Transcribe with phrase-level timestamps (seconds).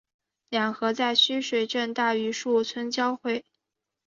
[0.49, 3.45] 两河在须水镇大榆林村交汇。